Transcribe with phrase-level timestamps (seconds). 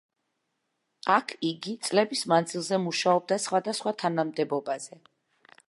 [1.15, 5.03] აქ იგი წლების მანძილზე მუშაობდა სხვადასხვა თანამდებობაზე.